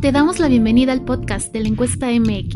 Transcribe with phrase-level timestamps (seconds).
[0.00, 2.54] Te damos la bienvenida al podcast de la encuesta MX,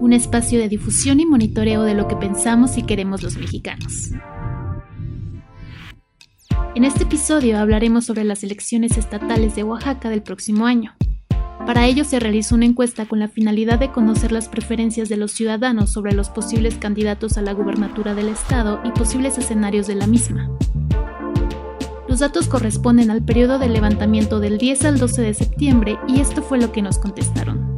[0.00, 4.10] un espacio de difusión y monitoreo de lo que pensamos y queremos los mexicanos.
[6.74, 10.94] En este episodio hablaremos sobre las elecciones estatales de Oaxaca del próximo año.
[11.66, 15.32] Para ello se realizó una encuesta con la finalidad de conocer las preferencias de los
[15.32, 20.06] ciudadanos sobre los posibles candidatos a la gubernatura del estado y posibles escenarios de la
[20.06, 20.50] misma.
[22.14, 26.42] Los datos corresponden al periodo de levantamiento del 10 al 12 de septiembre y esto
[26.42, 27.76] fue lo que nos contestaron.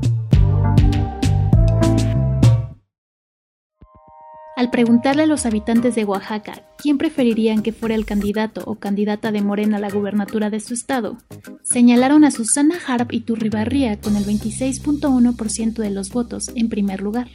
[4.57, 9.33] Al preguntarle a los habitantes de Oaxaca quién preferirían que fuera el candidato o candidata
[9.33, 11.17] de Morena a la gubernatura de su estado,
[11.63, 17.29] señalaron a Susana Harp y Turribarría con el 26.1% de los votos en primer lugar,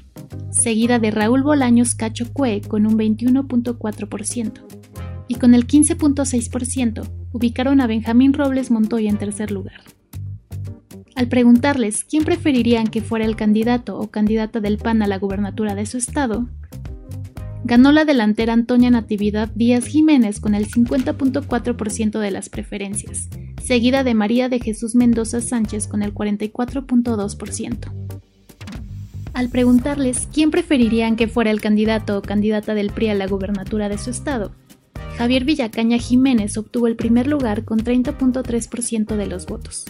[0.52, 4.80] seguida de Raúl Bolaños Cacho Cue con un 21.4%,
[5.31, 9.80] y con el 15.6% ubicaron a Benjamín Robles Montoya en tercer lugar.
[11.16, 15.73] Al preguntarles quién preferirían que fuera el candidato o candidata del PAN a la gubernatura
[15.73, 16.50] de su estado,
[17.64, 23.30] ganó la delantera Antonia Natividad Díaz Jiménez con el 50.4% de las preferencias,
[23.63, 27.94] seguida de María de Jesús Mendoza Sánchez con el 44.2%.
[29.34, 33.88] Al preguntarles quién preferirían que fuera el candidato o candidata del PRI a la gubernatura
[33.88, 34.52] de su estado,
[35.22, 39.86] Javier Villacaña Jiménez obtuvo el primer lugar con 30.3% de los votos.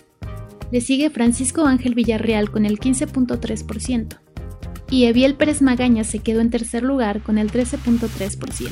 [0.74, 4.20] Le sigue Francisco Ángel Villarreal con el 15.3%
[4.90, 8.72] y Eviel Pérez Magaña se quedó en tercer lugar con el 13.3%.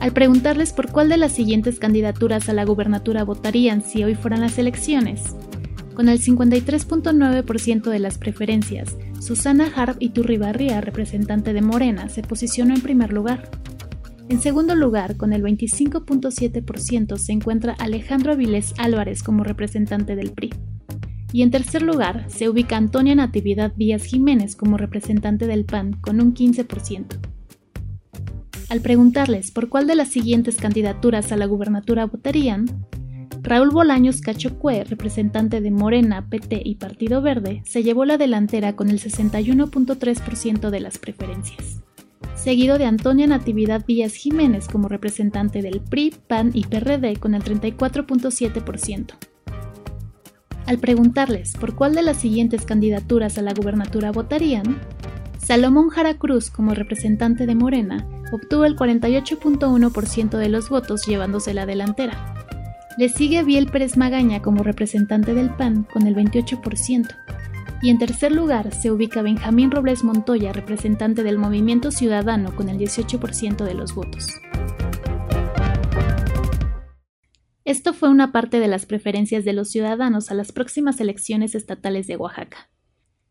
[0.00, 4.40] Al preguntarles por cuál de las siguientes candidaturas a la gubernatura votarían si hoy fueran
[4.40, 5.36] las elecciones,
[5.92, 12.80] con el 53.9% de las preferencias, Susana Harp Iturribarría, representante de Morena, se posicionó en
[12.80, 13.50] primer lugar.
[14.28, 20.50] En segundo lugar, con el 25.7%, se encuentra Alejandro Avilés Álvarez como representante del PRI
[21.32, 26.20] y en tercer lugar se ubica Antonia Natividad Díaz Jiménez como representante del PAN con
[26.20, 27.18] un 15%.
[28.68, 32.66] Al preguntarles por cuál de las siguientes candidaturas a la gubernatura votarían,
[33.42, 38.90] Raúl Bolaños Cachocue, representante de Morena, PT y Partido Verde, se llevó la delantera con
[38.90, 41.82] el 61.3% de las preferencias,
[42.46, 47.42] seguido de Antonia Natividad Díaz Jiménez como representante del PRI, PAN y PRD con el
[47.42, 49.16] 34.7%.
[50.64, 54.78] Al preguntarles por cuál de las siguientes candidaturas a la gubernatura votarían,
[55.38, 61.66] Salomón Jara Cruz, como representante de Morena, obtuvo el 48.1% de los votos llevándose la
[61.66, 62.32] delantera.
[62.96, 67.08] Le sigue Biel Pérez Magaña como representante del PAN con el 28%.
[67.86, 72.78] Y en tercer lugar se ubica Benjamín Robles Montoya, representante del Movimiento Ciudadano con el
[72.78, 74.26] 18% de los votos.
[77.64, 82.08] Esto fue una parte de las preferencias de los ciudadanos a las próximas elecciones estatales
[82.08, 82.70] de Oaxaca.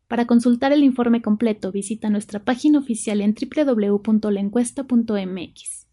[0.08, 5.86] Para consultar el informe completo, visita nuestra página oficial en www.lencuesta.mx.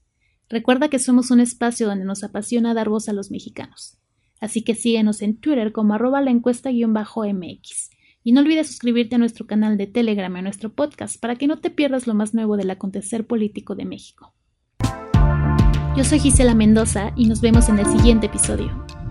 [0.47, 3.97] Recuerda que somos un espacio donde nos apasiona dar voz a los mexicanos.
[4.39, 7.92] Así que síguenos en Twitter como arroba la encuesta-mx.
[8.23, 11.47] Y no olvides suscribirte a nuestro canal de Telegram y a nuestro podcast para que
[11.47, 14.33] no te pierdas lo más nuevo del acontecer político de México.
[15.95, 19.02] Yo soy Gisela Mendoza y nos vemos en el siguiente episodio.